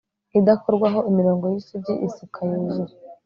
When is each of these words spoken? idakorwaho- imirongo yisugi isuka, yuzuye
idakorwaho- 0.39 0.99
imirongo 1.09 1.45
yisugi 1.53 1.93
isuka, 2.07 2.39
yuzuye 2.49 2.93